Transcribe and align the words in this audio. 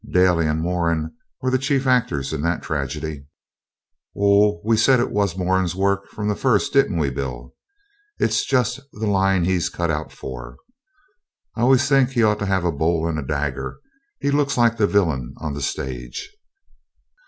Daly 0.09 0.47
and 0.47 0.63
Moran 0.63 1.13
were 1.43 1.51
the 1.51 1.59
chief 1.59 1.85
actors 1.85 2.33
in 2.33 2.41
that 2.41 2.63
tragedy.' 2.63 3.27
'Oh, 4.17 4.59
we 4.65 4.75
said 4.75 4.99
it 4.99 5.11
was 5.11 5.37
Moran's 5.37 5.75
work 5.75 6.07
from 6.07 6.27
the 6.27 6.35
first, 6.35 6.73
didn't 6.73 6.97
we, 6.97 7.11
Bill? 7.11 7.53
It's 8.17 8.43
just 8.43 8.79
the 8.93 9.05
line 9.05 9.45
he's 9.45 9.69
cut 9.69 9.91
out 9.91 10.11
for. 10.11 10.57
I 11.55 11.61
always 11.61 11.87
think 11.87 12.09
he 12.09 12.23
ought 12.23 12.39
to 12.39 12.47
have 12.47 12.65
a 12.65 12.71
bowl 12.71 13.07
and 13.07 13.27
dagger. 13.27 13.77
He 14.19 14.31
looks 14.31 14.57
like 14.57 14.77
the 14.77 14.87
villain 14.87 15.35
on 15.39 15.53
the 15.53 15.61
stage.' 15.61 16.31